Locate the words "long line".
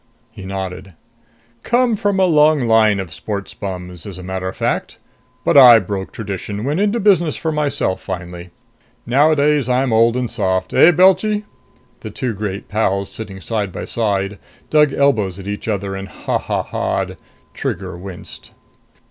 2.25-2.99